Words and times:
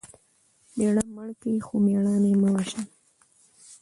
مېړه 0.77 1.03
مړ 1.15 1.29
کى؛ 1.41 1.51
خو 1.65 1.75
مړانه 1.85 2.27
ئې 2.31 2.35
مه 2.41 2.49
وژنئ! 2.55 2.87